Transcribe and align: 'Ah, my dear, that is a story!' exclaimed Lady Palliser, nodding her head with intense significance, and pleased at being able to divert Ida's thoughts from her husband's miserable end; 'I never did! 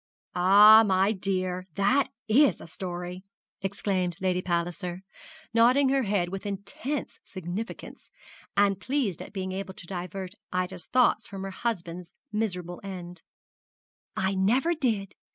'Ah, 0.35 0.81
my 0.83 1.11
dear, 1.11 1.67
that 1.75 2.09
is 2.27 2.59
a 2.59 2.65
story!' 2.65 3.23
exclaimed 3.61 4.17
Lady 4.19 4.41
Palliser, 4.41 5.03
nodding 5.53 5.89
her 5.89 6.01
head 6.01 6.29
with 6.29 6.43
intense 6.43 7.19
significance, 7.23 8.09
and 8.57 8.79
pleased 8.81 9.21
at 9.21 9.31
being 9.31 9.51
able 9.51 9.75
to 9.75 9.85
divert 9.85 10.31
Ida's 10.51 10.87
thoughts 10.87 11.27
from 11.27 11.43
her 11.43 11.51
husband's 11.51 12.13
miserable 12.31 12.81
end; 12.83 13.21
'I 14.17 14.33
never 14.33 14.73
did! 14.73 15.13